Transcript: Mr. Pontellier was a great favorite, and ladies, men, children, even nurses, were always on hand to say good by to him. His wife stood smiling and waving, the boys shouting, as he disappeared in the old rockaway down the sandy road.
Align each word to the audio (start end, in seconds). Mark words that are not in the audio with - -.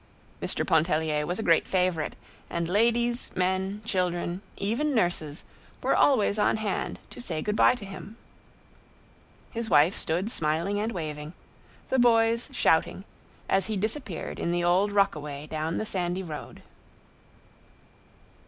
Mr. 0.41 0.65
Pontellier 0.65 1.27
was 1.27 1.37
a 1.37 1.43
great 1.43 1.67
favorite, 1.67 2.15
and 2.49 2.67
ladies, 2.67 3.29
men, 3.35 3.83
children, 3.85 4.41
even 4.57 4.95
nurses, 4.95 5.43
were 5.83 5.95
always 5.95 6.39
on 6.39 6.57
hand 6.57 6.97
to 7.11 7.21
say 7.21 7.39
good 7.39 7.55
by 7.55 7.75
to 7.75 7.85
him. 7.85 8.17
His 9.51 9.69
wife 9.69 9.95
stood 9.95 10.31
smiling 10.31 10.79
and 10.79 10.91
waving, 10.91 11.33
the 11.89 11.99
boys 11.99 12.49
shouting, 12.51 13.03
as 13.47 13.67
he 13.67 13.77
disappeared 13.77 14.39
in 14.39 14.51
the 14.51 14.63
old 14.63 14.91
rockaway 14.91 15.45
down 15.45 15.77
the 15.77 15.85
sandy 15.85 16.23
road. 16.23 16.63